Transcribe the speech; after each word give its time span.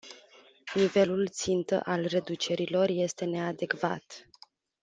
Nivelul 0.73 1.27
țintă 1.29 1.79
al 1.85 2.05
reducerilor 2.05 2.89
este 2.89 3.25
neadecvat. 3.25 4.27